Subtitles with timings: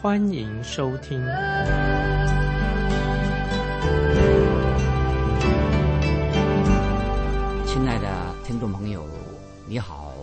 [0.00, 1.18] 欢迎收听。
[7.66, 9.04] 亲爱的听众朋友，
[9.66, 10.14] 你好，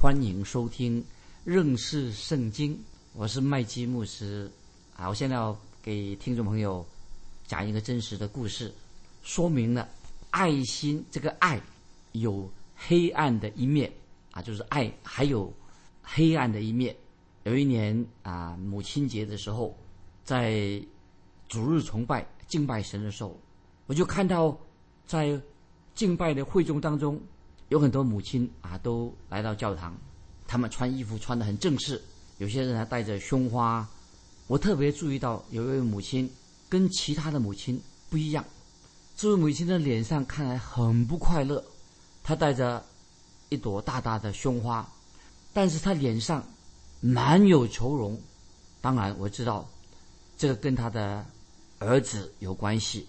[0.00, 1.04] 欢迎收听
[1.42, 2.78] 认识圣经。
[3.12, 4.48] 我是麦基牧师
[4.96, 6.86] 啊，我现在要给听众朋友
[7.48, 8.72] 讲一个真实的故事，
[9.24, 9.88] 说明了
[10.30, 11.60] 爱心这个爱
[12.12, 13.90] 有黑暗的一面
[14.30, 15.52] 啊，就是爱还有
[16.00, 16.94] 黑暗的一面。
[17.50, 19.76] 有一年啊，母亲节的时候，
[20.22, 20.80] 在
[21.48, 23.36] 主日崇拜敬拜神的时候，
[23.86, 24.56] 我就看到
[25.04, 25.36] 在
[25.92, 27.20] 敬拜的会众当中，
[27.68, 29.98] 有很多母亲啊，都来到教堂，
[30.46, 32.00] 他们穿衣服穿得很正式，
[32.38, 33.84] 有些人还带着胸花。
[34.46, 36.30] 我特别注意到有一位母亲
[36.68, 38.44] 跟其他的母亲不一样，
[39.16, 41.64] 这位母亲的脸上看来很不快乐，
[42.22, 42.84] 她带着
[43.48, 44.88] 一朵大大的胸花，
[45.52, 46.44] 但是她脸上
[47.00, 48.20] 满有愁容。
[48.80, 49.68] 当然，我知道
[50.36, 51.24] 这个跟他的
[51.78, 53.06] 儿子有关系，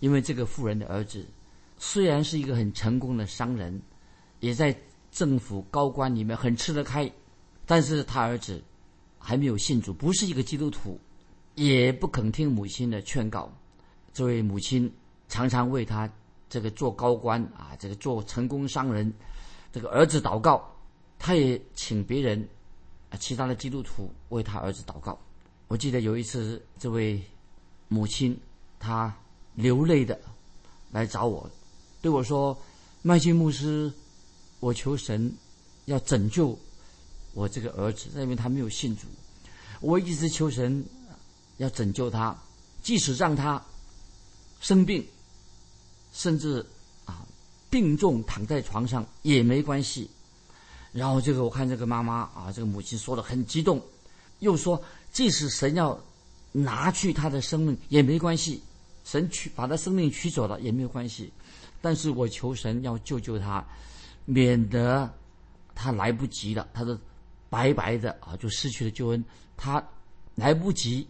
[0.00, 1.24] 因为这个妇人的儿子。
[1.78, 3.80] 虽然是一个很成功的商人，
[4.40, 4.74] 也在
[5.12, 7.10] 政府高官里面很吃得开，
[7.66, 8.62] 但是他儿子
[9.18, 10.98] 还没有信主，不是一个基督徒，
[11.54, 13.52] 也不肯听母亲的劝告。
[14.14, 14.90] 这位母亲
[15.28, 16.10] 常常为他
[16.48, 19.12] 这个做高官啊，这个做成功商人
[19.70, 20.66] 这个儿子祷告，
[21.18, 22.48] 他也请别人
[23.16, 25.18] 其他的基督徒为他儿子祷告。
[25.68, 27.22] 我记得有一次，这位
[27.88, 28.38] 母亲
[28.78, 29.14] 她
[29.54, 30.18] 流泪的
[30.92, 31.50] 来找我。
[32.00, 32.56] 对我说
[33.02, 33.92] ：“麦基牧师，
[34.60, 35.32] 我求神
[35.86, 36.56] 要拯救
[37.32, 39.06] 我这个儿子，因为他没有信主。
[39.80, 40.84] 我一直求神
[41.56, 42.36] 要拯救他，
[42.82, 43.60] 即使让他
[44.60, 45.04] 生病，
[46.12, 46.64] 甚至
[47.04, 47.26] 啊
[47.68, 50.08] 病重躺在床上也没关系。
[50.96, 53.78] 然后这个我看这个妈妈啊，这个母亲说的很激动，
[54.38, 55.98] 又说即使神要
[56.52, 58.62] 拿去他的生命也没关系，
[59.04, 61.30] 神取把他生命取走了也没有关系。”
[61.82, 63.62] 但是我求神要救救他，
[64.24, 65.08] 免得
[65.74, 66.98] 他来不及了，他的
[67.50, 69.22] 白白的啊就失去了救恩，
[69.54, 69.86] 他
[70.34, 71.06] 来不及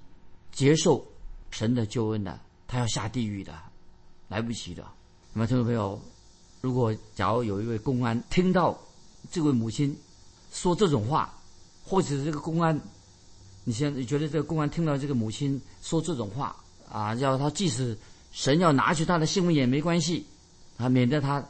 [0.51, 1.07] 接受
[1.53, 3.55] 神的救恩的，他要下地狱的，
[4.27, 4.85] 来不及的。
[5.33, 5.99] 那么听众朋友，
[6.61, 8.77] 如果假如有一位公安听到
[9.31, 9.97] 这位母亲
[10.53, 11.33] 说这种话，
[11.85, 12.81] 或者是这个公安，
[13.65, 16.57] 你现在觉得这个公安听到这个母亲说这种话
[16.91, 17.97] 啊，要他即使
[18.33, 20.27] 神要拿去他的性命也没关系。
[20.79, 21.43] 啊，免得他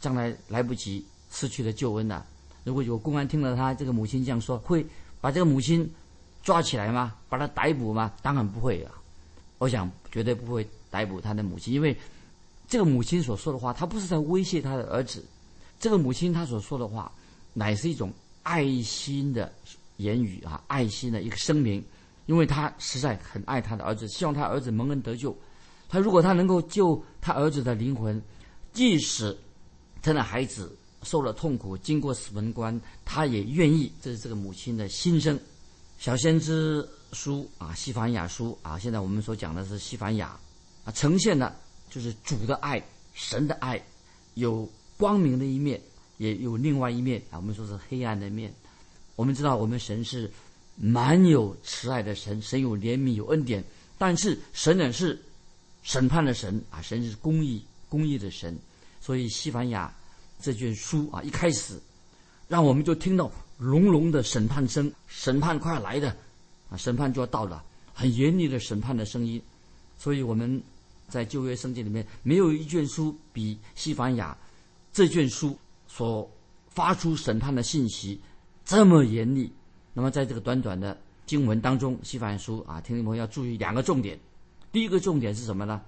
[0.00, 2.24] 将来来不及失去了救恩呐。
[2.64, 4.86] 如果有公安听了他这个母亲这样说，会
[5.20, 5.86] 把这个母亲
[6.42, 7.14] 抓起来吗？
[7.28, 8.10] 把他逮捕吗？
[8.22, 8.92] 当然不会啊。
[9.58, 11.94] 我想绝对不会逮捕他的母亲，因为
[12.66, 15.22] 这个母亲所说的话，他不是在威胁他的儿子。
[15.78, 17.12] 这个母亲她所说的话，
[17.52, 18.12] 乃是一种
[18.42, 19.52] 爱心的
[19.96, 21.84] 言语啊，爱心的一个声明，
[22.26, 25.36] 因为他实在很爱他的儿子，希望他儿子蒙恩得救。
[25.88, 28.22] 他如果他能够救他儿子的灵魂。
[28.72, 29.36] 即使
[30.00, 33.90] 他的孩子受了痛苦，经过死门关，他也愿意。
[34.00, 35.36] 这是这个母亲的心声。
[35.98, 40.38] 小先知书啊，西凡雅书啊，现在我们所讲的是西凡雅
[40.84, 41.52] 啊，呈现的
[41.90, 42.80] 就是主的爱，
[43.12, 43.82] 神的爱，
[44.34, 45.82] 有光明的一面，
[46.20, 47.36] 也有另外一面啊。
[47.38, 48.54] 我们说是黑暗的面。
[49.16, 50.30] 我们知道，我们神是
[50.76, 53.64] 蛮有慈爱的神，神有怜悯，有恩典，
[53.98, 55.20] 但是神也是
[55.82, 57.64] 审判的神啊，神是公义。
[57.90, 58.56] 公义的神，
[59.00, 59.92] 所以西班牙
[60.40, 61.74] 这卷书啊，一开始
[62.46, 63.28] 让我们就听到
[63.58, 66.16] 隆隆的审判声，审判快来的
[66.70, 67.60] 啊，审判就要到了，
[67.92, 69.42] 很严厉的审判的声音。
[69.98, 70.62] 所以我们
[71.08, 74.38] 在旧约圣经里面，没有一卷书比西班牙
[74.92, 75.58] 这卷书
[75.92, 76.30] 所
[76.68, 78.20] 发出审判的信息
[78.64, 79.52] 这么严厉。
[79.92, 80.96] 那么在这个短短的
[81.26, 84.16] 经文当中，西班牙书啊，听众朋友要注意两个重点。
[84.70, 85.82] 第一个重点是什么呢？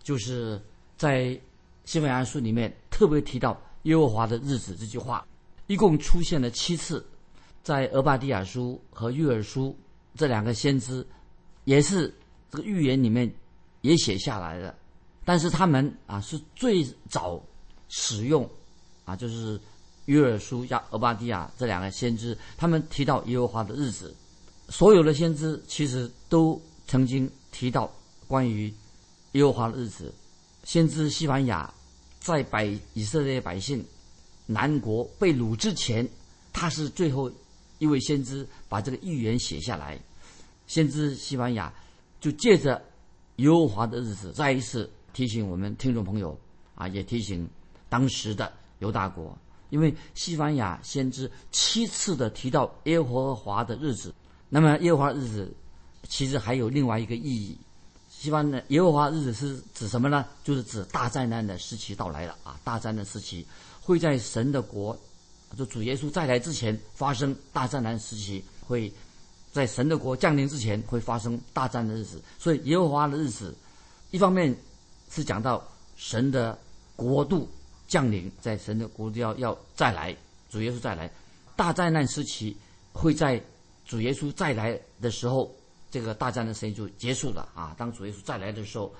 [0.00, 0.62] 就是
[0.96, 1.38] 在
[1.84, 5.26] 西班牙书里面特别提到耶和华的日子这句话，
[5.66, 7.04] 一共出现了七次，
[7.64, 9.76] 在俄巴底亚书和约尔书
[10.14, 11.04] 这两个先知，
[11.64, 12.14] 也是
[12.48, 13.28] 这个预言里面
[13.80, 14.72] 也写下来的，
[15.24, 17.42] 但是他们啊是最早
[17.88, 18.48] 使用
[19.08, 19.58] 啊，就是
[20.04, 24.14] 约尔书加俄巴底亚这两个先知，他们提到耶和华的日子，
[24.68, 27.90] 所有的先知其实都曾经提到
[28.26, 28.72] 关于
[29.32, 30.12] 耶和华的日子，
[30.62, 31.72] 先知西班牙
[32.20, 33.82] 在百以色列百姓
[34.44, 36.06] 南国被掳之前，
[36.52, 37.32] 他是最后
[37.78, 39.98] 一位先知把这个预言写下来。
[40.66, 41.72] 先知西班牙
[42.20, 42.82] 就借着
[43.36, 46.38] 耶和华的日子，再一次提醒我们听众朋友
[46.74, 47.48] 啊，也提醒
[47.88, 49.36] 当时的犹大国，
[49.70, 54.14] 因为西班牙先知七次的提到耶和华的日子，
[54.48, 55.52] 那么耶和华日子
[56.08, 57.58] 其实还有另外一个意义。
[58.08, 60.24] 西方的耶和华日子是指什么呢？
[60.42, 62.58] 就是指大灾难的时期到来了啊！
[62.64, 63.46] 大灾难时期
[63.80, 64.98] 会在神的国，
[65.56, 68.92] 就主耶稣再来之前发生大灾难时期，会
[69.52, 72.20] 在神的国降临之前会发生大战的日子。
[72.40, 73.54] 所以耶和华的日子，
[74.10, 74.52] 一方面
[75.10, 75.62] 是讲到
[75.94, 76.58] 神的
[76.96, 77.48] 国度
[77.88, 80.16] 降临，在神的国度要要再来，
[80.48, 81.10] 主耶稣再来，
[81.56, 82.56] 大灾难时期
[82.92, 83.42] 会在
[83.84, 85.52] 主耶稣再来的时候。
[85.90, 87.74] 这个大战的时间就结束了啊！
[87.78, 88.94] 当主耶稣再来的时候，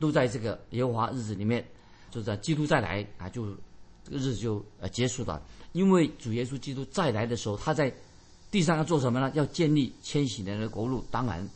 [0.00, 1.64] 都在这个耶和华日子里面，
[2.10, 3.56] 就在基督再来啊，就
[4.04, 5.40] 这个日子就呃结束了。
[5.70, 7.94] 因为主耶稣基督再来的时候，他在
[8.50, 9.30] 地上要做什么呢？
[9.36, 11.06] 要建立千禧年的国度。
[11.12, 11.48] 当然，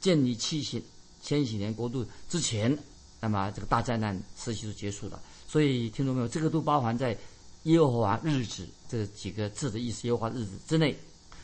[0.00, 0.82] 建立七禧
[1.20, 2.74] 千禧年国度之前，
[3.20, 5.20] 那么这个大灾难时期就结束了。
[5.46, 7.16] 所以听众朋友，这个都包含在
[7.64, 10.06] 耶和华日子这几个字的意思。
[10.08, 10.96] 耶和华日子之内，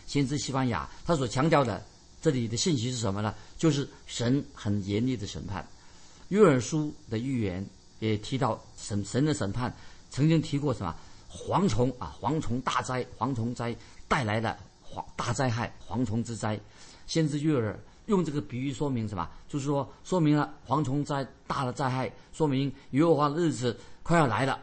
[0.06, 1.82] 先知西班牙他所强调的。
[2.22, 3.34] 这里的信息是什么呢？
[3.56, 5.66] 就是神很严厉的审判。
[6.28, 7.64] 约珥书的预言
[7.98, 9.74] 也提到神神的审判，
[10.10, 10.94] 曾经提过什么
[11.32, 13.74] 蝗虫啊，蝗虫大灾，蝗虫灾
[14.06, 14.54] 带来的
[14.86, 16.60] 蝗大灾害，蝗虫之灾。
[17.06, 17.74] 先知约珥
[18.10, 19.26] 用这个比喻说明什么？
[19.48, 24.58] 就是说说明了蝗虫灾大的灾害，说明耶和华的日子快要来了。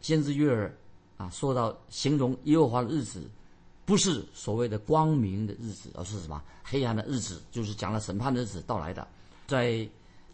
[0.00, 0.70] 先知约珥
[1.18, 3.22] 啊，说到形容耶和华的日子。
[3.86, 7.42] 不是所谓的光明的日子，而是什么黑暗的日子？
[7.52, 9.06] 就是讲了审判的日子到来的，
[9.46, 9.86] 在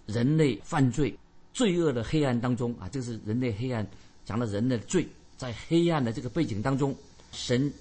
[0.07, 1.19] 人类犯罪、
[1.53, 3.85] 罪恶的黑暗当中啊，这是人类黑暗，
[4.25, 6.95] 讲了人类的罪，在黑暗的这个背景当中，
[7.33, 7.73] 神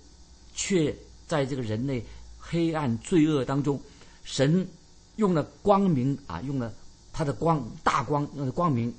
[0.55, 0.95] 却
[1.27, 2.03] 在这个人类
[2.39, 3.79] 黑暗罪恶当中，
[4.23, 4.67] 神
[5.15, 6.73] 用了光明啊，用了
[7.11, 8.93] 他的光大光，用的光明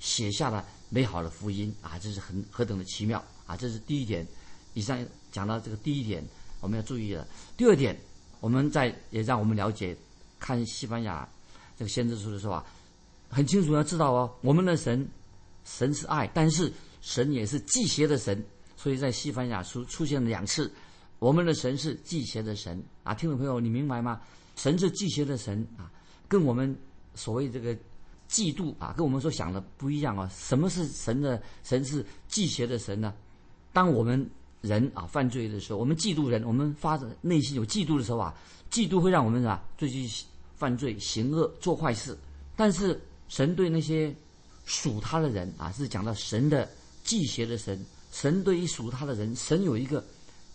[0.00, 3.56] 写下了美好的福音啊，这是很何等的奇妙啊！
[3.56, 4.26] 这是第一点。
[4.74, 4.98] 以上。
[5.32, 6.24] 讲到这个第一点，
[6.62, 7.28] 我们要注意了。
[7.58, 7.94] 第二点，
[8.40, 9.94] 我们在也让我们了解，
[10.38, 11.28] 看西班牙
[11.78, 12.64] 这个先知书的时候啊，
[13.28, 15.06] 很清楚要知道哦，我们的神，
[15.66, 18.42] 神是爱，但是神也是祭邪的神。
[18.78, 20.72] 所以在西班牙书出现了两次，
[21.18, 24.22] 我们的神是祭邪的神啊，听众朋友，你明白吗？
[24.56, 25.90] 神是祭邪的神啊，
[26.26, 26.76] 跟我们
[27.14, 27.74] 所谓这个
[28.28, 30.28] 嫉妒啊，跟我们所想的不一样啊。
[30.34, 33.14] 什么是神的神是祭邪的神呢？
[33.72, 34.28] 当我们
[34.62, 38.34] 人啊，犯罪的时候，我们嫉妒人，我们发自内心有嫉妒的时候啊，
[38.70, 40.10] 嫉妒会让我们啊，最近
[40.56, 42.16] 犯罪、行恶、做坏事。
[42.56, 44.12] 但是神对那些
[44.64, 46.68] 属他的人啊，是讲到神的
[47.04, 47.78] 忌邪的神。
[48.10, 50.02] 神对于属他的人，神有一个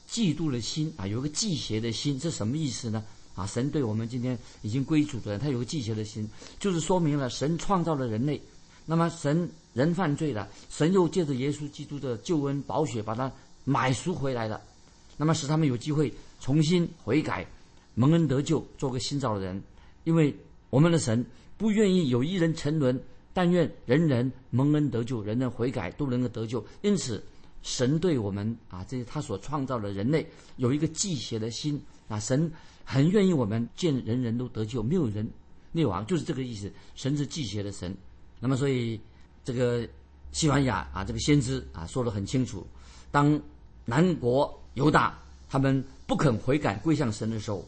[0.10, 3.06] 嫉妒的心啊，有一个忌邪的心，这什么意思呢？
[3.36, 6.30] 啊，神对我们今天已经归主的人，他有个忌邪的心，
[6.60, 8.42] 就是说明了神创造了人类，
[8.86, 13.32] 那么神人犯罪了，神又借着耶稣基督的救恩宝血把他。
[13.64, 14.60] 买赎回来了，
[15.18, 17.46] 那么使他们有机会重新悔改，
[17.94, 19.62] 蒙恩得救，做个新造的人。
[20.04, 20.36] 因为
[20.72, 21.24] 我们的神
[21.60, 23.00] 不愿意有一人沉沦，
[23.34, 26.66] 但愿人人蒙恩得救，人人悔改都能够得救。
[26.82, 27.24] 因此，
[27.62, 32.52] 神对我们啊，这些他所创造的人类有一个祭血的心啊，神
[32.92, 35.26] 很愿意我们见人人都得救，没有人
[35.72, 36.70] 灭亡，就是这个意思。
[36.94, 37.96] 神是祭血的神。
[38.38, 39.00] 那么，所以
[39.46, 39.88] 这个
[40.34, 42.68] 西班牙啊，这个先知啊，说得很清楚。
[43.10, 43.42] 当
[43.86, 45.18] 南国犹大
[45.50, 47.66] 他们不肯悔改归向神的时候，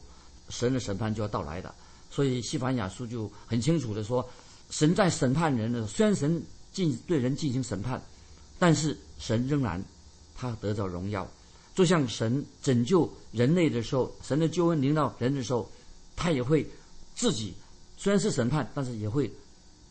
[0.50, 1.74] 神的审判就要到来的。
[2.12, 4.30] 所以西班牙书就很清楚的说，
[4.72, 8.02] 神在审判人的时候，虽然神进对人进行审判，
[8.60, 9.82] 但是神仍然
[10.36, 11.26] 他得到荣耀。
[11.74, 15.70] 就像神拯救人类的时候，神的救恩临到人的时候，
[16.16, 16.66] 他也会
[17.16, 17.54] 自己
[17.98, 19.32] 虽然是审判，但是也会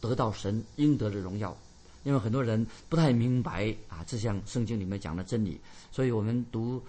[0.00, 1.56] 得到神应得的荣耀。
[2.04, 5.60] 因为很多人不太明白啊，这项圣经里面讲的真理，
[5.92, 6.82] 所以我们读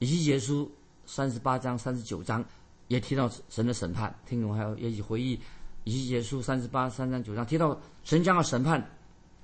[0.00, 0.70] 以西结书
[1.06, 2.44] 三十八章、三十九章，
[2.88, 4.14] 也提到神的审判。
[4.28, 5.40] 听众还有也回忆
[5.84, 8.86] 以西结书三十八、三章、九章提到神将要审判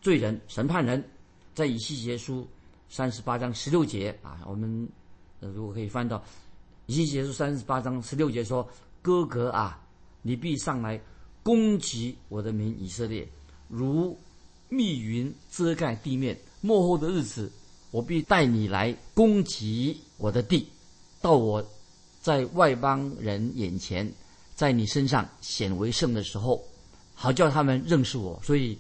[0.03, 1.03] 罪人、审判人，
[1.55, 2.47] 在以西结书
[2.89, 4.89] 三十八章十六节啊，我们
[5.41, 6.23] 如果可以翻到
[6.87, 8.69] 以西结书三十八章十六节说
[9.03, 9.81] ：“哥哥啊，
[10.23, 11.01] 你必上来
[11.43, 13.29] 攻击我的民以色列，
[13.69, 14.17] 如。”
[14.69, 17.53] 密云遮盖地面，末后的日子，
[17.93, 20.67] 我必带你来攻击我的地，
[21.21, 21.65] 到我
[22.21, 24.13] 在外邦人眼前
[24.57, 26.61] 在你身上显为圣的时候，
[27.15, 28.43] 好叫他们认识我。
[28.43, 28.77] 所以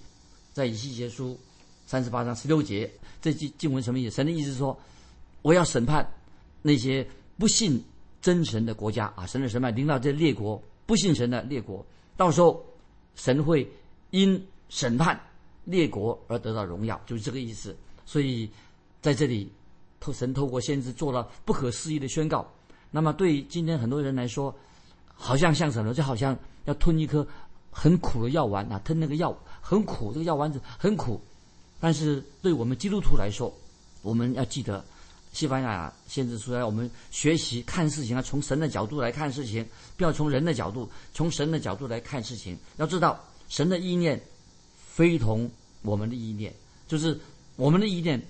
[0.53, 1.39] 在以西结书
[1.87, 2.91] 三十八章十六节，
[3.27, 4.15] 这句经文什么意思？
[4.15, 4.79] 神的意思是说，
[5.43, 6.09] 我要审判
[6.63, 7.05] 那些
[7.37, 7.83] 不信
[8.23, 9.27] 真神的国家啊！
[9.27, 11.85] 神的审判领导这列国不信神的列国，
[12.17, 12.65] 到时候
[13.17, 13.69] 神会
[14.11, 15.21] 因审判
[15.65, 17.75] 列国而得到荣耀，就是这个意思。
[18.05, 18.49] 所以
[19.03, 19.51] 在这里，
[19.99, 22.49] 透神透过先知做了不可思议的宣告。
[22.93, 24.55] 那么对今天很多人来说，
[25.13, 25.93] 好像像什么？
[25.93, 27.27] 就好像要吞一颗
[27.73, 31.21] 很苦的药丸啊，吞那个药很苦，这个药丸子很苦。
[31.79, 33.53] 但是对我们基督徒来说，
[34.03, 34.85] 我们要记得，
[35.33, 39.67] 西班牙先知出来，我们学习看事情啊从神的角度来看事情，
[39.97, 42.57] 不要从人的角度，从神的角度来看事情。
[42.79, 44.21] 要知道，神的意念
[44.77, 45.51] 非同
[45.83, 46.55] 我们的意念，
[46.89, 47.19] 就是
[47.57, 48.21] 我们的意念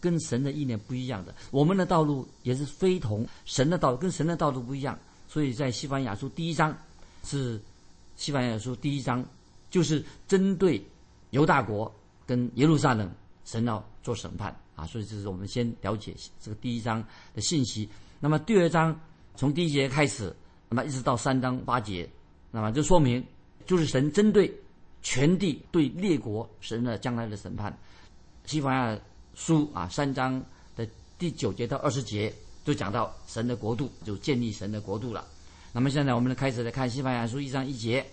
[0.00, 4.98] 跟神的意念不一样的，我们的道路也是非同神的道，跟神的道路不一样。
[5.28, 6.76] 所以在西班牙书第一章
[7.22, 7.60] 是
[8.16, 9.24] 西班牙书第一章，
[9.70, 10.82] 就是针对
[11.30, 11.92] 犹大国
[12.28, 13.10] 跟耶路撒冷，
[13.44, 14.86] 神要做审判啊。
[14.86, 17.02] 所以这是我们先了解这个第一章
[17.34, 17.88] 的信息。
[18.20, 18.94] 那么第二章
[19.34, 20.32] 从第一节开始，
[20.68, 22.06] 那么一直到三章八节，
[22.50, 23.24] 那么就说明
[23.66, 24.54] 就是神针对
[25.02, 27.76] 全地对列国神的将来的审判。
[28.44, 29.00] 西班牙
[29.34, 30.44] 书啊三章
[30.76, 30.86] 的
[31.18, 32.30] 第九节到二十节。
[32.64, 35.26] 就讲到神的国度，就建立神的国度了。
[35.72, 38.04] 那么现在我们开始来看《西班牙书》一章一节，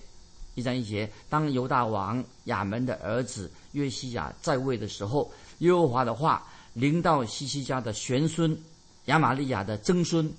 [0.56, 1.10] 一章一节。
[1.30, 6.44] 当犹大王亚门的儿子约西亚在位的时候，耶和华的话
[6.74, 8.58] 临到西西家的玄孙
[9.06, 10.30] 亚玛利亚的曾孙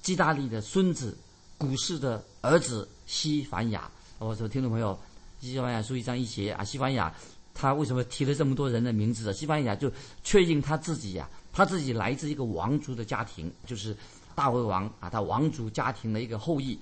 [0.00, 1.16] 基大利的孙子
[1.58, 3.90] 古氏的儿子西凡雅。
[4.18, 4.98] 我说听众朋友，
[5.44, 7.12] 《西凡雅书》一章一节啊，西班牙
[7.52, 9.32] 他为什么提了这么多人的名字啊？
[9.32, 11.28] 西班牙就确认他自己呀。
[11.52, 13.96] 他自己来自一个王族的家庭，就是
[14.34, 16.76] 大卫王啊，他王族家庭的一个后裔。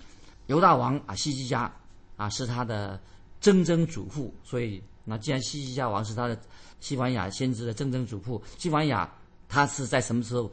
[0.46, 1.70] 犹大王啊，西西家
[2.16, 3.00] 啊是他的
[3.40, 6.38] 曾曾祖父，所以那既然西西家王是他的
[6.81, 9.11] 西班牙先知的曾曾祖父，西班牙
[9.49, 10.50] 他是在什么时候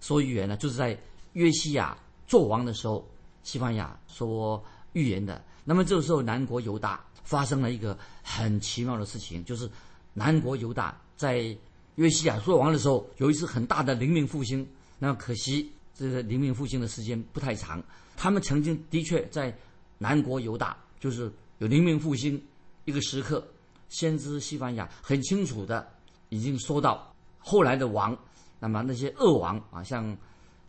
[0.00, 0.56] 说预言呢？
[0.56, 0.98] 就是在
[1.32, 3.08] 约西亚做王的时候，
[3.42, 5.42] 西班牙说预言的。
[5.64, 9.70] 那么这个时候，南国犹大发生了一个很奇妙的事情，就是
[10.12, 11.56] 南国犹大在。
[11.96, 14.66] 约西亚做王的时候，有一次很大的灵命复兴。
[14.98, 17.84] 那可惜，这个灵命复兴的时间不太长。
[18.16, 19.54] 他们曾经的确在
[19.98, 21.28] 南国犹大，就是
[21.58, 22.40] 有灵命复兴
[22.84, 23.44] 一个时刻。
[23.88, 25.86] 先知西班牙很清楚的
[26.28, 28.16] 已经说到后来的王，
[28.60, 30.16] 那么那些恶王啊，像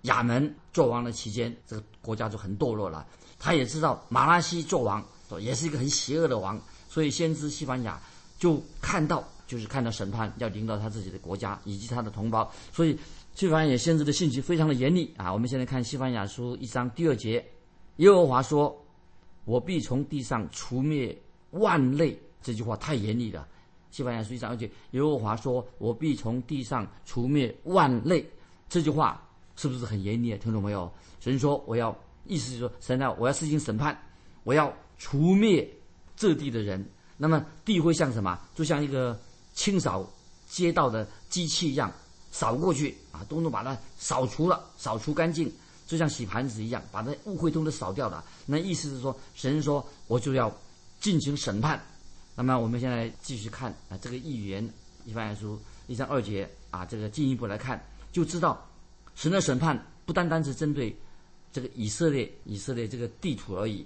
[0.02, 3.06] 亚门做王的期间，这个国家就很堕落了。
[3.38, 5.06] 他也知道马拉西做王
[5.40, 6.60] 也是一个很邪恶的王，
[6.90, 8.02] 所以先知西班牙
[8.40, 9.24] 就看到。
[9.46, 12.98] 就是看到审判要临到他自己的国家以及他的同胞，所以
[13.36, 15.32] 西班牙先知的信息非常的严厉啊。
[15.32, 17.46] 我们现在看西班牙书一章第二节，
[17.98, 18.75] 耶和华说
[19.46, 21.18] ：“我必从地上除灭
[21.52, 23.48] 万类。”这句话太严厉了。
[23.92, 28.28] 西班牙书一章二节，耶和华说：“我必从地上除灭万类。”
[28.68, 29.22] 这句话
[29.56, 30.40] 是不是很严厉啊？
[30.42, 31.96] 听懂没有，神说我要，
[32.26, 33.98] 意思是说神啊，我要实行审判，
[34.44, 35.70] 我要除灭
[36.16, 36.86] 这地的人。
[37.18, 38.40] 那么地会像什么？
[38.56, 39.20] 就像一个。
[39.56, 40.04] 清扫
[40.48, 41.94] 街道的机器一样，
[42.32, 45.54] 扫过去啊，都能把它扫除了，扫除干净，
[45.86, 48.24] 就像洗盘子一样，把那误会都都扫掉了。
[48.46, 50.56] 那意思是说，神说我就要
[51.00, 51.82] 进行审判。
[52.36, 54.68] 那么我们现在继续看啊，这个预言
[55.06, 57.80] 一般来说一章二节啊，这个进一步来看，
[58.12, 58.66] 就知道
[59.16, 60.96] 神的审判不单单是针对
[61.52, 63.86] 这个以色列以色列这个地图而已，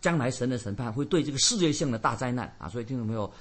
[0.00, 3.32] 将来神的审判会对这个世界性的大灾难啊，所以听众朋友？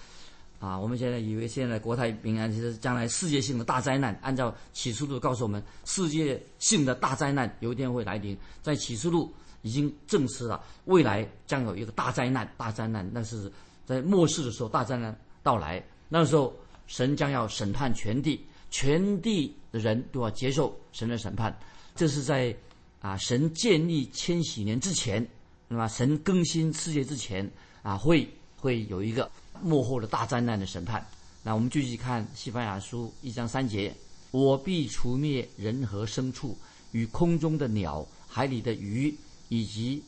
[0.60, 8.36] 啊，我们现在以为现在国泰民安，其实将来世界性的大灾难，按照启示录告诉我们，世界性的大灾难有一天会来临。
[8.64, 13.52] 在启示录已经证实了，未来将有一个大灾难，大灾难那是
[13.86, 16.52] 在末世的时候，大灾难到来，那时候
[16.88, 21.56] 神将要审判全地，全地的人都要接受神的审判。
[21.96, 22.56] 这是在
[23.00, 25.24] 啊神建立千禧年之前，
[25.68, 27.48] 那么神更新世界之前
[27.84, 29.30] 啊，会会有一个。
[29.62, 31.06] 幕后的大灾难的审判。
[31.44, 33.96] 那我们继续看《西班牙书》一章三节
[34.32, 36.58] ：“我必除灭人和牲畜，
[36.92, 39.16] 与空中的鸟、海里的鱼，
[39.50, 40.04] 以及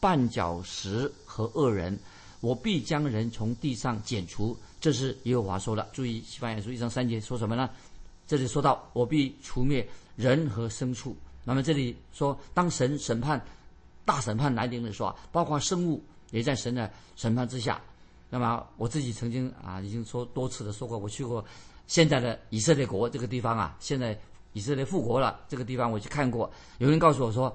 [0.00, 1.98] 绊脚石和恶人。
[2.40, 5.88] 我必将人从地上剪除。”这是耶和华说的。
[5.92, 7.68] 注意，《西班牙书》一章三节说什么呢？
[8.28, 13.44] 这里说到：“我必除灭人和牲畜。”那么这里说，当神审判、
[14.04, 17.80] 大审判来临的时候啊，包括生物也在神的审判之下。
[18.28, 21.44] 那么我自己曾经啊，已经说多次的说过，我去过
[21.86, 24.18] 现在的以色列国这个地方啊，现在
[24.52, 26.50] 以色列复国了这个地方我去看过。
[26.78, 27.54] 有人告诉我说，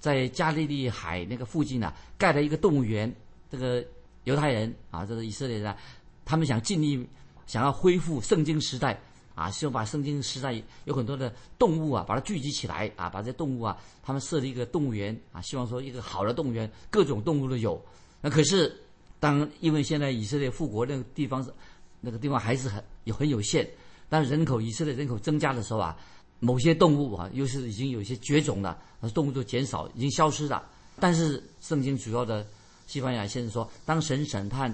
[0.00, 3.14] 在加利利海那个附近呢、盖了一个动物园。
[3.48, 3.82] 这个
[4.24, 5.76] 犹太人啊，这个以色列人啊，
[6.24, 7.08] 他们想尽力
[7.46, 9.00] 想要恢复圣经时代
[9.36, 17.80] 啊，希望把圣经时代有很多的动物啊，把它聚集起来啊，把这些动物啊，他们设立一个动物园啊，希望说一个好的动物园，各种动物都有。
[18.20, 18.76] 那可是
[19.20, 21.52] 当因为现在以色列复国那个地方是
[22.00, 23.68] 那个地方还是很有很有限，
[24.08, 25.96] 当人口以色列人口增加的时候啊，
[26.40, 28.78] 某些动物啊，又是已经有些绝种了，
[29.14, 30.62] 动物都减少，已经消失了。
[31.00, 32.46] 但是圣经主要的。
[32.88, 34.72] 西班牙先生说：“当神审判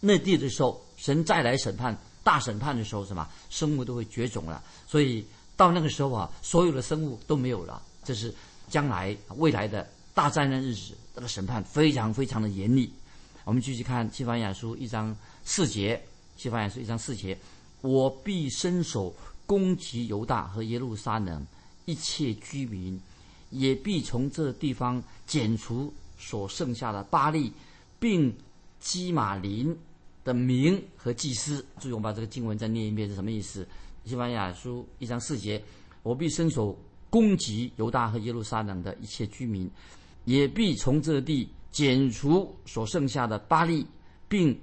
[0.00, 4.60] 那地的时候，神再来审判大审判的时候，什么生物都会绝种了。
[4.84, 5.24] 所以
[5.56, 7.80] 到那个时候啊，所有的生物都没有了。
[8.02, 8.34] 这是
[8.68, 12.92] 将来未来的大灾难日子，那个审判非常非常的严厉。
[13.44, 16.00] 我们继续看西班牙书一章四节，
[16.36, 17.36] 西班牙书一章四节：
[17.80, 19.14] 我必伸手
[19.46, 21.44] 攻击犹大和耶路撒冷
[21.84, 23.00] 一切居民，
[23.50, 25.92] 也必从这地方剪除。”
[26.24, 27.52] 所剩下的巴利，
[27.98, 28.32] 并
[28.78, 29.76] 基马林
[30.22, 33.66] 的名和祭司，注意我把这个经文再念一遍是什么意思？
[34.04, 35.60] 西班牙书一章四节：
[36.04, 36.78] 我必伸手
[37.10, 39.68] 攻击犹大和耶路撒冷的一切居民，
[40.24, 43.84] 也必从这地剪除所剩下的巴利，
[44.28, 44.56] 并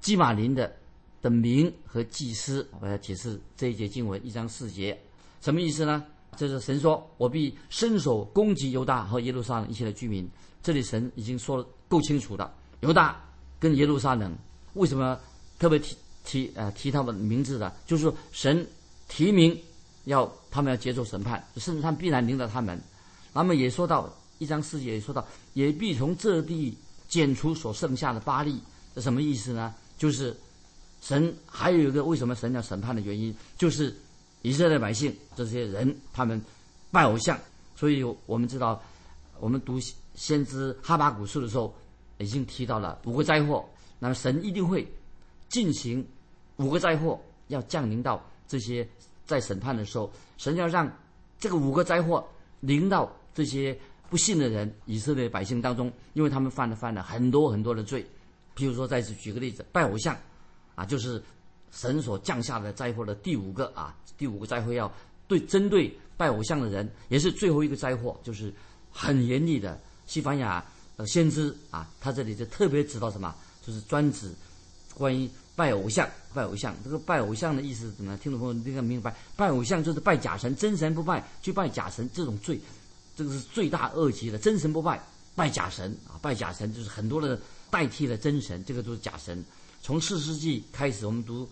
[0.00, 0.74] 基马林的
[1.22, 2.66] 的名和祭司。
[2.80, 4.98] 我要解释这一节经文一章四节
[5.40, 6.04] 什么意思呢？
[6.36, 10.28] 这是神说：我必伸手攻击犹大和耶路撒冷一切的居民。
[10.62, 13.22] 这里神已经说的够清楚了，犹大
[13.60, 14.36] 跟耶路撒冷
[14.72, 15.20] 为什么
[15.58, 17.72] 特别提提呃提他们名字的？
[17.86, 18.66] 就是神
[19.06, 19.56] 提名
[20.06, 22.80] 要他们要接受审判，甚至他必然领导他们。
[23.32, 26.76] 那么也说到一章四节也说到，也必从这地
[27.08, 28.60] 剪除所剩下的巴利，
[28.94, 29.74] 这什么意思呢？
[29.96, 30.36] 就是
[31.00, 33.94] 神还有一个为什么神要审判的原因，就是
[34.42, 36.40] 以色列百姓这些人他们
[36.90, 37.38] 拜偶像，
[37.76, 38.82] 所以我们知道
[39.40, 39.78] 我们读。
[40.16, 41.74] 先知哈巴古书的时候，
[42.18, 43.68] 已经提到了五个灾祸。
[43.98, 44.86] 那么神一定会
[45.48, 46.06] 进行
[46.58, 48.88] 五个灾祸，要降临到这些
[49.26, 50.88] 在审判的时候，神要让
[51.40, 52.24] 这个五个灾祸
[52.60, 53.76] 临到这些
[54.10, 58.04] 不信的人，以色列百姓当中，因为他们犯了犯了很多很多的罪。
[58.56, 60.16] 譬如说，再次举个例子，拜偶像，
[60.74, 61.22] 啊，就是
[61.72, 64.92] 神所降下的灾祸的第五个啊，第五个灾祸要
[65.26, 68.52] 对针对拜偶像的人，也是最后一个灾祸，就是
[68.92, 69.78] 很严厉的。
[70.06, 70.64] 西班牙
[70.96, 73.34] 呃先知啊，他这里就特别指到什么，
[73.66, 74.30] 就是专指
[74.94, 76.08] 关于拜偶像。
[76.32, 78.16] 拜偶像，这个拜偶像的意思怎么？
[78.18, 82.60] 听众朋友应该明白，拜偶像就是拜假神，真神不拜，去拜假神，这种罪，
[83.16, 84.38] 这个是罪大恶极的。
[84.38, 85.02] 真神不拜，
[85.34, 89.44] 拜假神啊，拜假神就是很多的代替了真神，这个都是假神。
[89.82, 91.48] 从四世纪开始，我们读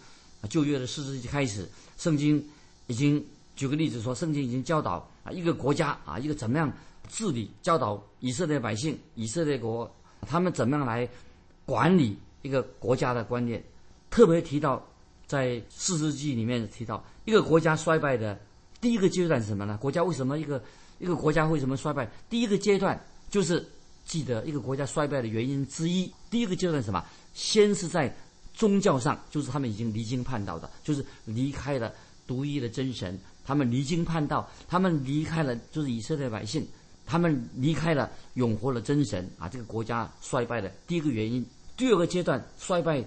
[0.49, 2.45] 旧约的四世纪开始，圣经
[2.87, 6.73] 已经举个例子说，圣经已经教导啊，一个国家啊，一个怎么样。
[7.09, 11.07] 治理教导以色列百姓，以色列国他们怎么样来
[11.67, 13.63] 管理一个国家的观念，
[14.09, 14.83] 特别提到
[15.27, 18.41] 在四世纪里面提到一个国家衰败的
[18.83, 19.79] 第一个阶段是什么呢？
[19.81, 20.61] 国家为什么一个
[20.99, 22.11] 一个国家为什么衰败？
[22.29, 23.65] 第一个阶段就是
[24.05, 26.13] 记得一个国家衰败的原因之一。
[26.29, 27.03] 第一个阶段什么？
[27.33, 28.13] 先是在
[28.53, 31.93] 宗教上，就是他们已经离经叛道的，就是离开了
[32.27, 36.67] 独一的真神，他们离经叛道，他们离开了就是以色列百姓。
[37.05, 41.45] 他们离开了永活的真神啊，这个国家衰败的第一个原因。
[41.77, 43.05] 第二个阶段衰败，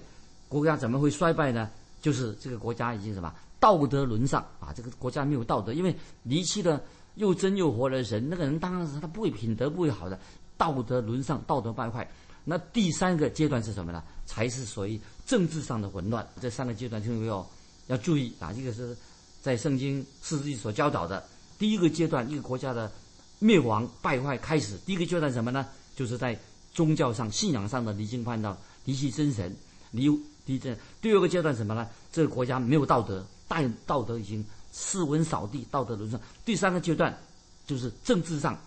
[0.48, 1.70] 国家怎么会衰败呢？
[2.02, 3.34] 就是这个国家已经什么
[3.66, 6.80] 道德沦丧啊，这个国家没有道德，因为离弃了
[7.16, 10.20] 又真又活的神，那个人当然是他不会品德不会好的，
[10.56, 12.08] 道德沦丧，道德败坏。
[12.44, 14.04] 那第三个阶段是什么呢？
[14.28, 16.28] 才是属于政治上的混乱。
[16.40, 17.44] 这三个阶段听众朋友
[17.88, 18.96] 要注意啊，一个是
[19.42, 21.26] 在圣经四世纪所教导的
[21.58, 22.92] 第一个阶段，一个国家的。
[23.38, 25.68] 灭亡败坏开始，第一个阶段什么呢？
[25.94, 26.40] 就是在
[26.74, 29.54] 宗教上、信仰上的离经叛道、离弃真神、
[29.92, 30.08] 离
[30.46, 30.76] 离这。
[31.02, 31.86] 第二个阶段什么呢？
[32.14, 36.20] 这个国家没有道德，大道德已经斯文扫地，道德沦丧。
[36.44, 37.18] 第三个阶段
[37.66, 38.58] 就是政治上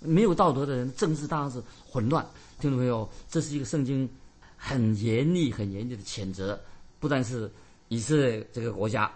[0.00, 2.24] 没有道德的人，政治当然是混乱。
[2.60, 4.08] 听众朋友，这是一个圣经
[4.56, 6.58] 很严厉、很严厉的谴责，
[6.98, 7.50] 不但是
[7.88, 9.10] 以色列这个国家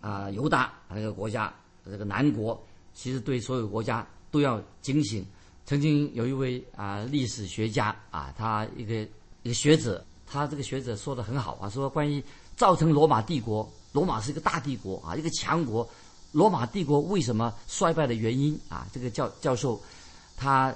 [0.00, 1.52] 啊，犹大这个国家，
[1.84, 2.60] 这个南国，
[2.94, 4.06] 其实对所有国家。
[4.32, 5.26] 都要警醒。
[5.66, 8.94] 曾经有一位啊历史学家啊，他一个
[9.42, 12.22] 一个学者，他这个学者说的很好啊，说关于
[12.60, 15.88] 造成罗马帝国，罗马是一个大帝国啊，一个强国，
[16.32, 18.86] 罗马帝国为什么衰败的原因啊？
[18.92, 19.80] 这个教教授
[20.36, 20.74] 他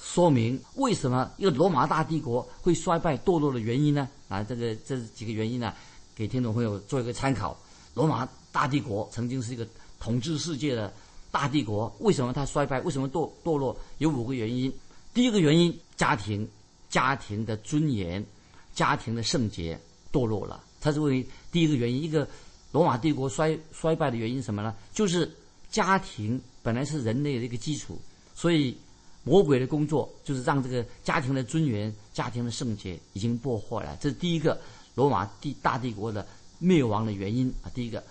[0.00, 4.08] 说明为什么一个罗马大帝国会衰败堕落的原因呢？
[4.30, 5.74] 啊，这个这几个原因呢，
[6.16, 7.54] 给听众朋友做一个参考。
[7.92, 9.68] 罗马大帝国曾经是一个
[10.00, 10.90] 统治世界的。
[11.30, 12.80] 大帝国为什么它衰败？
[12.80, 13.76] 为什么堕堕落？
[13.98, 14.72] 有五个原因。
[15.12, 16.48] 第一个原因，家庭
[16.88, 18.24] 家庭的尊严、
[18.74, 19.78] 家庭的圣洁
[20.10, 22.02] 堕落了，它是为第一个原因。
[22.02, 22.26] 一个
[22.72, 24.74] 罗马帝国衰衰败的原因什么呢？
[24.92, 25.30] 就是
[25.70, 27.98] 家庭本来是人类的一个基础，
[28.34, 28.76] 所以
[29.24, 33.96] 魔鬼的工作就是让这个家庭的尊严、家庭的圣洁已经破坏了。
[34.00, 34.58] 这是第一个
[34.94, 36.26] 罗马帝大帝国的
[36.58, 37.70] 灭亡的原因啊。
[37.74, 38.02] 第一个，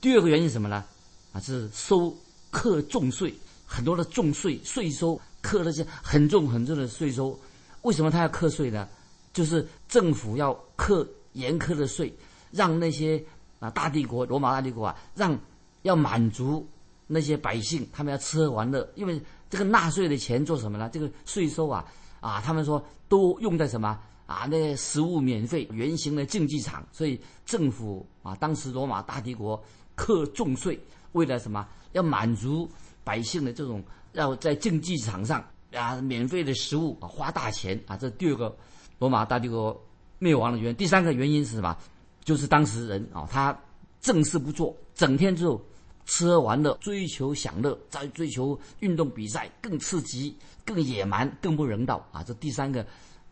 [0.00, 0.84] 第二个原因什么呢？
[1.32, 2.14] 啊，是收
[2.50, 3.34] 克重税，
[3.66, 7.38] 很多的重税税收克那些很重很重的税收。
[7.82, 8.88] 为什么他要课税呢？
[9.32, 11.06] 就是政府要课
[11.36, 12.12] 严苛的税，
[12.50, 13.22] 让那些
[13.60, 15.38] 啊大帝国罗马大帝国啊，让
[15.82, 16.66] 要满足
[17.06, 18.88] 那些百姓，他们要吃喝玩乐。
[18.96, 20.90] 因为这个纳税的钱做什么呢？
[20.92, 21.84] 这个税收啊
[22.20, 24.46] 啊，他们说都用在什么啊？
[24.50, 26.84] 那食物免费，圆形的竞技场。
[26.90, 29.62] 所以政府啊，当时罗马大帝国
[29.94, 30.78] 课重税。
[31.12, 31.66] 为了什么？
[31.92, 32.68] 要满足
[33.04, 37.96] 百姓的这种要在竞技场上啊，免费的食物啊，花大钱啊。
[37.96, 38.54] 这第二个
[38.98, 39.80] 罗马大帝国
[40.18, 40.76] 灭亡的原因。
[40.76, 41.76] 第三个原因是什么？
[42.24, 43.56] 就是当时人啊，他
[44.00, 45.60] 正事不做，整天就
[46.04, 52.22] 吃喝玩乐，追求享乐，在追求运动比赛，更刺激、更野蛮、更不人道啊。
[52.22, 52.84] 这第三个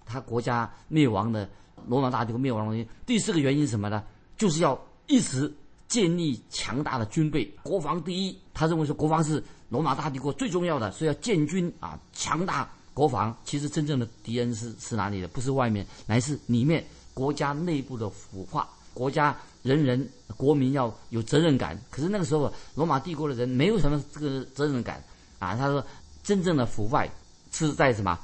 [0.05, 1.49] 他国家灭亡的
[1.87, 2.90] 罗马大帝国灭亡的原因。
[3.05, 4.03] 第四个原因是什么呢？
[4.37, 5.53] 就是要一直。
[5.87, 8.37] 建立强大的军备，国防第一。
[8.55, 13.37] 他认为说，国防是罗马大帝国最重要的，所以要建军啊，强大国防。
[13.44, 15.28] 其实真正的敌人是是哪里的？
[15.28, 18.66] 不是外面，乃是里面国家内部的腐化。
[18.94, 21.78] 国家人人国民要有责任感。
[21.90, 25.02] 可是那个时候，罗马帝国的人没有什么这个责任感
[25.38, 25.54] 啊。
[25.57, 25.85] 他说，
[26.22, 27.11] 真正的腐败
[27.52, 28.18] 是在什么？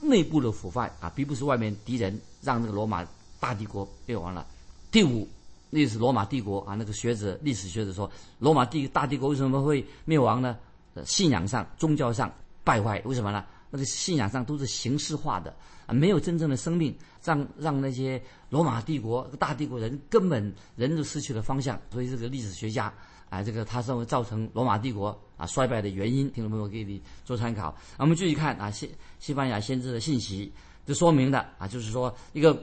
[0.00, 3.06] 内部的腐败啊，并不是外面敌人让那个罗马
[3.38, 4.44] 大帝国灭亡了。
[4.90, 5.28] 第五。
[5.70, 8.08] 历史罗马帝国啊，那个学者历史学者说，
[8.38, 10.56] 罗马帝大帝国为什么会灭亡呢？
[11.04, 12.32] 信仰上、宗教上
[12.62, 13.44] 败坏，为什么呢？
[13.74, 15.52] 那个信仰上都是形式化的
[15.86, 21.76] 啊，没有真正的生命，让让那些罗马帝国大帝国人根本人都失去了方向。
[21.90, 22.94] 所以这个历史学家
[23.28, 27.76] 啊，这个他认为造成罗马帝国啊衰败的原因，听众朋友给你做参考。
[27.98, 30.52] 我们继续看啊，西西班牙先知的信息，
[30.86, 32.56] 就说明的啊，就是说一个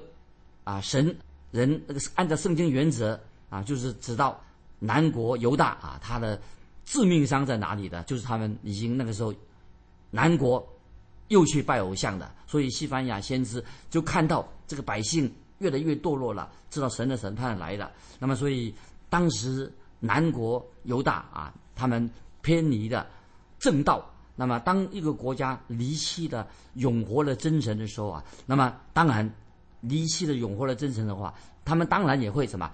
[0.63, 1.13] 啊神。
[1.51, 3.19] 人那个按照圣经原则
[3.49, 4.41] 啊，就是知道
[4.79, 6.41] 南国犹大啊，他的
[6.85, 8.01] 致命伤在哪里的？
[8.03, 9.33] 就是他们已经那个时候
[10.11, 10.65] 南国
[11.31, 17.91] 又去拜偶像的，所以西班牙先知就看到这个百姓越来越堕落了，知道神的审判来了。
[18.19, 18.73] 那么，所以
[19.09, 22.07] 当时南国犹大啊，他们
[22.41, 23.07] 偏离了
[23.57, 24.05] 正道。
[24.35, 29.27] 那么，当一个国家离弃了永活的真神的时候啊，那么当然。
[29.83, 31.33] 离弃了永活的真诚的话，
[31.65, 32.69] 他们当然也会什么？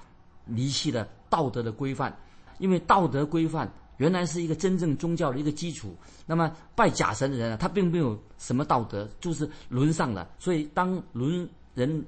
[0.45, 2.13] 离弃了道德的规范，
[2.57, 5.95] 因为道德规范原来是一个真正宗教的一个基础。
[6.25, 10.29] 那么拜假神的人啊，他并没有什么道德，就是沦丧了。
[10.39, 12.05] 所以当沦人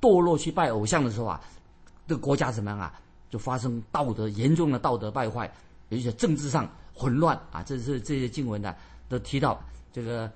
[0.00, 1.40] 堕落去拜偶像的时候啊，
[2.06, 2.92] 这个国家怎么样啊？
[3.30, 5.48] 就发生道德严重的道德败坏，
[5.88, 7.62] 而且政治上混乱啊。
[7.62, 8.74] 这是这些经文呢
[9.08, 10.28] 都提到这个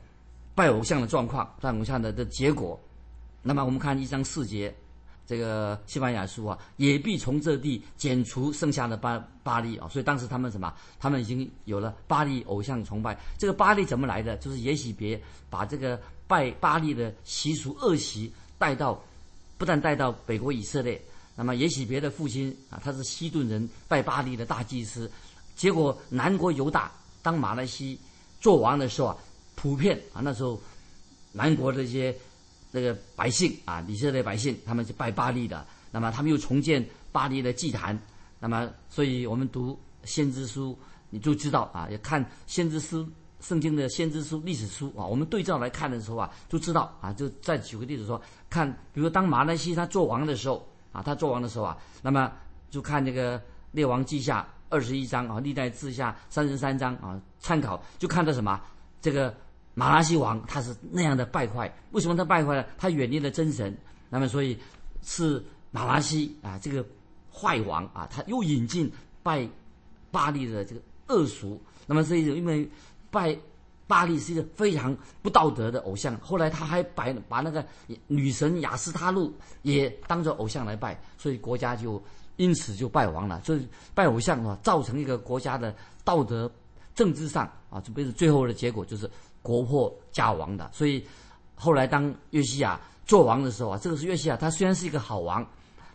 [0.55, 2.79] 拜偶像的状况，拜偶像的的结果。
[3.43, 4.73] 那么我们看一章四节，
[5.27, 10.73] 这个西班牙书啊，也必从这地剪除剩下的巴巴利啊，所以当时他们什么？
[11.01, 13.19] 他们已经有了巴利偶像崇拜。
[13.39, 14.37] 这个巴利怎么来的？
[14.37, 19.03] 就是也许别把这个拜巴利的习俗恶习带到，
[19.57, 21.01] 不但带到北国以色列。
[21.35, 25.11] 那么也许别的父亲啊，他是西顿人，拜巴利的大祭司。
[25.57, 27.99] 结果南国犹大当马来西
[28.41, 29.17] 做王的时候啊，
[29.55, 30.61] 普遍啊那时候
[31.33, 32.15] 南国这些。
[32.75, 35.65] 这个百姓啊，以色列百姓，他们是拜巴利的。
[35.93, 37.97] 那么他们又重建巴利的祭坛。
[38.41, 40.77] 那么，所以我们读先知书，
[41.09, 43.09] 你就知道啊，要看先知书、
[43.41, 45.07] 圣经的先知书、历史书啊。
[45.07, 47.13] 我们对照来看的时候啊，就知道啊。
[47.13, 52.33] 就再举个例子说，看，比如当马来西他做王的时候啊，他做王的时候啊，那么
[52.71, 58.61] 就看这个列王记下二十一章啊，历代志下三十三章啊，参考就看到什么
[59.01, 59.33] 这个。
[59.75, 62.65] 马拉西王他是那样的败坏，为什么他败坏呢？
[62.79, 63.77] 他远离了真神，
[64.09, 64.57] 那么所以
[65.03, 66.85] 是马拉西啊这个
[67.33, 68.91] 坏王啊，他又引进
[69.23, 69.49] 拜
[70.11, 72.71] 巴利的这个恶俗，那么所以因为
[73.11, 73.37] 拜
[73.87, 77.67] 巴利是一个非常不道德的偶像，后来他还摆把那个
[78.07, 82.03] 女神雅斯他路也当做偶像来拜，所以国家就
[82.37, 83.43] 因此就败亡了。
[83.43, 86.51] 所以拜偶像啊，造成一个国家的道德
[86.95, 89.11] 政治上啊，就变成最后的结果就是。
[89.45, 91.07] 国破家亡的，所以
[91.55, 95.47] 后来当约西亚做王的时候啊，这个是约西亚，他虽然是一个好王，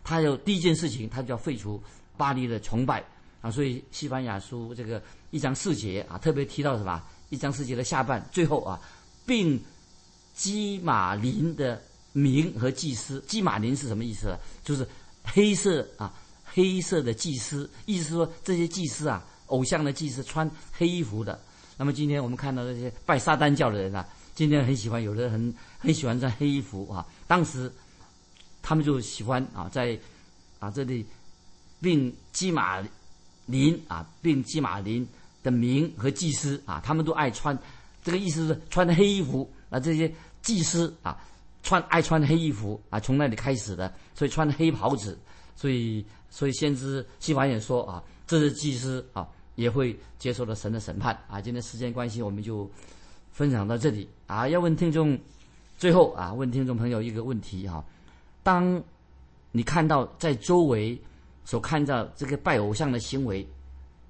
[0.04, 1.82] 他有第一件事情，他就要废除
[2.16, 3.04] 巴黎的崇拜
[3.40, 3.50] 啊。
[3.50, 7.02] 所以西班牙书这个一章四节啊，特别提到什么？
[7.30, 8.80] 一章四节的下半最后啊，
[9.26, 9.60] 并
[10.32, 11.82] 基马林的
[12.12, 13.20] 名和祭司。
[13.26, 14.32] 基马林是什么意思？
[14.62, 14.86] 就是
[15.24, 21.38] 黑色啊，黑色的祭司，意思说这些祭司啊，偶像的祭司穿黑衣服的。
[21.76, 27.06] 那么今天我们看到这些拜撒旦教的人啊，今天很喜欢，有的人很喜欢穿黑衣服啊。
[27.26, 27.72] 当时
[28.60, 29.98] 他们就喜欢啊，在
[30.58, 31.06] 啊这里
[31.80, 32.82] 并基马
[33.46, 35.06] 林啊，并基马林
[35.42, 37.56] 的名和祭司啊，他们都爱穿。
[38.02, 41.18] 这个意思是穿黑衣服啊，这些祭司啊，
[41.62, 45.18] 穿爱穿黑衣服啊，从那里开始的，所以穿黑袍子。
[45.56, 49.28] 所以，所以先知西法也说啊，这是祭司啊。
[49.60, 51.38] 也会接受了神的审判啊！
[51.38, 52.68] 今天时间关系，我们就
[53.30, 54.48] 分享到这里啊。
[54.48, 55.18] 要问听众，
[55.76, 57.84] 最后啊，问听众朋友一个问题哈：
[58.42, 58.82] 当
[59.52, 60.98] 你看到在周围
[61.44, 63.46] 所看到这个拜偶像的行为，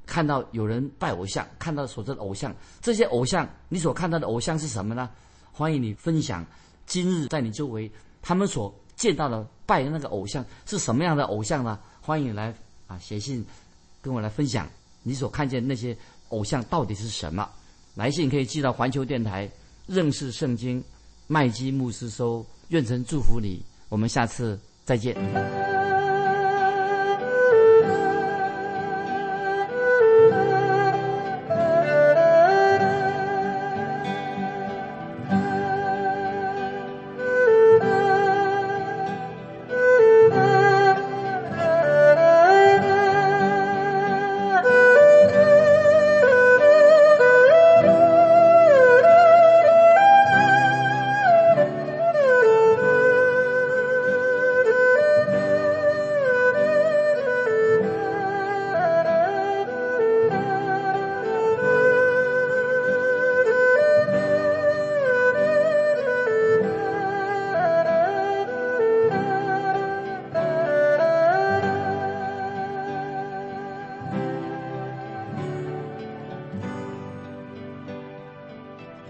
[0.07, 5.11] 看到有人拜偶像，看到所知的偶像，这些偶像你所看到的偶像是什么呢？
[5.51, 6.47] 欢迎你分享
[6.87, 7.91] 今日在你周围
[8.23, 11.77] 他们所见到的拜的那个偶像是什么样的偶像呢？
[12.01, 12.55] 欢迎你来
[12.87, 13.45] 啊写信
[14.01, 14.69] 跟我来分享。
[15.03, 15.97] 你所看见那些
[16.29, 17.49] 偶像到底是什么？
[17.95, 19.51] 来信可以寄到环球电台
[19.87, 20.83] 认识圣经
[21.27, 22.45] 麦基牧师收。
[22.69, 25.80] 愿神祝福你，我们下次再见。